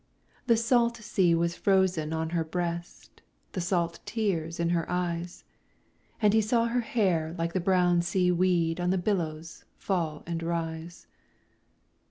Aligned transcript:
The 0.47 0.57
salt 0.57 0.97
sea 0.97 1.35
was 1.35 1.55
frozen 1.55 2.11
on 2.11 2.31
her 2.31 2.43
breast, 2.43 3.21
The 3.51 3.61
salt 3.61 3.99
tears 4.03 4.59
in 4.59 4.69
her 4.69 4.89
eyes; 4.89 5.43
And 6.19 6.33
he 6.33 6.41
saw 6.41 6.65
her 6.65 6.81
hair 6.81 7.35
like 7.37 7.53
the 7.53 7.59
brown 7.59 8.01
sea 8.01 8.31
weed 8.31 8.79
On 8.79 8.89
the 8.89 8.97
billows 8.97 9.63
fall 9.77 10.23
and 10.25 10.41
rise. 10.41 11.05